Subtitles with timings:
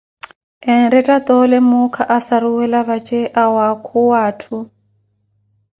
[0.73, 4.57] Enretta toole muuka asaruwela vaje, awaakuwa atthu